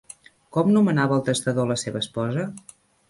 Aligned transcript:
Com 0.55 0.71
nomenava 0.77 1.17
el 1.19 1.23
testador 1.27 1.67
a 1.69 1.71
la 1.73 1.77
seva 1.83 2.03
esposa? 2.05 2.47